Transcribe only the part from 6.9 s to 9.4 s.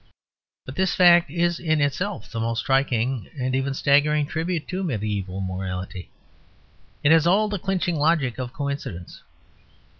It has all the clinching logic of coincidence.